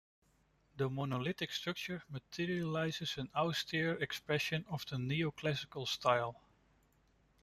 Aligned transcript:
The 0.77 0.89
monolithic 0.89 1.51
structure 1.51 2.01
materializes 2.09 3.19
an 3.19 3.29
austere 3.35 4.01
expression 4.01 4.65
of 4.71 4.83
the 4.87 4.95
neoclassical 4.95 5.87
style. 5.87 6.41